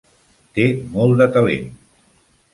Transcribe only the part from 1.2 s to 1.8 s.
de talent.